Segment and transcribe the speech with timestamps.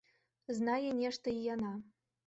[0.59, 1.73] Знае нешта й яна.